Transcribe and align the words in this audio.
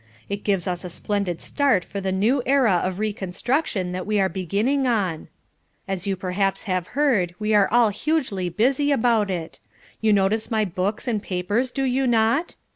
It 0.29 0.43
gives 0.43 0.67
us 0.67 0.83
a 0.83 0.89
splendid 0.89 1.41
start 1.41 1.85
for 1.85 2.01
the 2.01 2.11
new 2.11 2.41
era 2.47 2.81
of 2.83 2.97
reconstruction 2.97 3.91
that 3.91 4.07
we 4.07 4.19
are 4.19 4.29
beginning 4.29 4.87
on. 4.87 5.27
As 5.87 6.07
you 6.07 6.15
perhaps 6.15 6.63
have 6.63 6.87
heard 6.97 7.35
we 7.37 7.53
are 7.53 7.69
all 7.71 7.89
hugely 7.89 8.49
busy 8.49 8.91
about 8.91 9.29
it. 9.29 9.59
You 10.01 10.11
notice 10.11 10.49
my 10.49 10.65
books 10.65 11.07
and 11.07 11.21
papers, 11.21 11.69
do 11.69 11.83
you 11.83 12.07
not?" 12.07 12.55